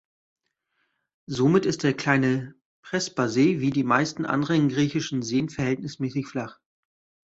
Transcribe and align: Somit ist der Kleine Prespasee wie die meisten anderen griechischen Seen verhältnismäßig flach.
Somit 1.27 1.67
ist 1.67 1.83
der 1.83 1.93
Kleine 1.93 2.55
Prespasee 2.81 3.59
wie 3.59 3.69
die 3.69 3.83
meisten 3.83 4.25
anderen 4.25 4.67
griechischen 4.69 5.21
Seen 5.21 5.47
verhältnismäßig 5.49 6.25
flach. 6.25 6.57